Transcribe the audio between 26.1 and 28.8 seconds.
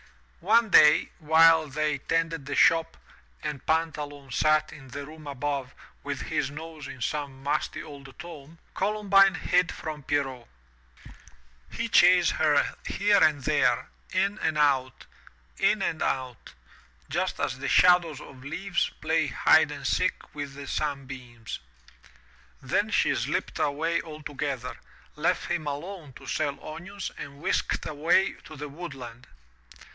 to sell onions and whisked away to the